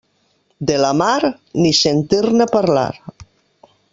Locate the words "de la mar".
0.69-1.19